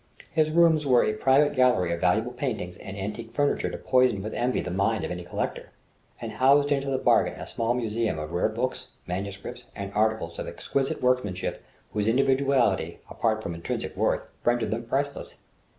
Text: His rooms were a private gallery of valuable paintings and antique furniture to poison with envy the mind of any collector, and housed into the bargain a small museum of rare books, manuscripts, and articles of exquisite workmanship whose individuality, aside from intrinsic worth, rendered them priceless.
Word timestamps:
His 0.31 0.49
rooms 0.49 0.83
were 0.83 1.03
a 1.05 1.13
private 1.13 1.53
gallery 1.53 1.93
of 1.93 2.01
valuable 2.01 2.31
paintings 2.31 2.75
and 2.77 2.97
antique 2.97 3.35
furniture 3.35 3.69
to 3.69 3.77
poison 3.77 4.23
with 4.23 4.33
envy 4.33 4.59
the 4.59 4.71
mind 4.71 5.03
of 5.03 5.11
any 5.11 5.23
collector, 5.23 5.69
and 6.19 6.31
housed 6.31 6.71
into 6.71 6.89
the 6.89 6.97
bargain 6.97 7.35
a 7.35 7.45
small 7.45 7.75
museum 7.75 8.17
of 8.17 8.31
rare 8.31 8.49
books, 8.49 8.87
manuscripts, 9.05 9.65
and 9.75 9.93
articles 9.93 10.39
of 10.39 10.47
exquisite 10.47 11.03
workmanship 11.03 11.63
whose 11.91 12.07
individuality, 12.07 12.99
aside 13.15 13.43
from 13.43 13.53
intrinsic 13.53 13.95
worth, 13.95 14.25
rendered 14.43 14.71
them 14.71 14.85
priceless. 14.85 15.35